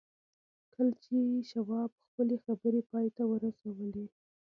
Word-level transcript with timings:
کله 0.73 0.93
چې 1.03 1.15
شواب 1.51 1.91
خپلې 2.05 2.35
خبرې 2.45 2.81
پای 2.91 3.07
ته 3.15 3.23
ورسولې. 3.31 4.05